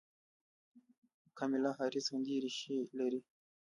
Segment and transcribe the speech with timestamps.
[1.37, 3.21] کاملا هاریس هندي ریښې لري.